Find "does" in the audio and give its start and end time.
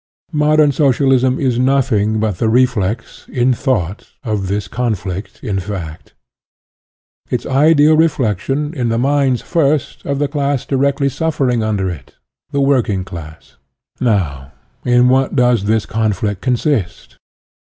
15.35-15.65